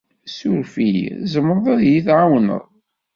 Suref-iyi, 0.35 1.07
tzemreḍ 1.21 1.65
ad 1.73 1.79
s-d-tɛawdeḍ? 1.83 2.63